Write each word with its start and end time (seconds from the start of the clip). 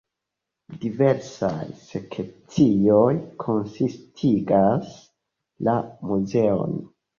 Diversaj 0.85 1.65
sekcioj 1.89 3.13
konsistigas 3.45 4.91
la 5.71 5.79
muzeon. 6.11 6.77